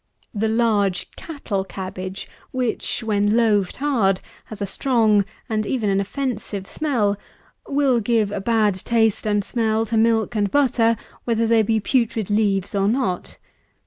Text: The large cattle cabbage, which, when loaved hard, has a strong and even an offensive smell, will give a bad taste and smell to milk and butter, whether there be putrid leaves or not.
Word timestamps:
The 0.33 0.47
large 0.47 1.11
cattle 1.15 1.63
cabbage, 1.63 2.27
which, 2.49 3.03
when 3.03 3.37
loaved 3.37 3.75
hard, 3.75 4.19
has 4.45 4.59
a 4.59 4.65
strong 4.65 5.25
and 5.47 5.63
even 5.63 5.91
an 5.91 6.01
offensive 6.01 6.65
smell, 6.65 7.17
will 7.67 7.99
give 7.99 8.31
a 8.31 8.41
bad 8.41 8.73
taste 8.83 9.27
and 9.27 9.45
smell 9.45 9.85
to 9.85 9.97
milk 9.97 10.33
and 10.33 10.49
butter, 10.49 10.97
whether 11.25 11.45
there 11.45 11.63
be 11.63 11.79
putrid 11.79 12.31
leaves 12.31 12.73
or 12.73 12.87
not. 12.87 13.37